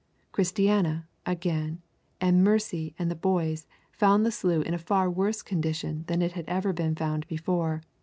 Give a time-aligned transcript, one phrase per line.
[0.31, 1.83] Christiana, again,
[2.19, 6.31] and Mercy and the boys found the slough in a far worse condition than it
[6.31, 7.83] had ever been found before.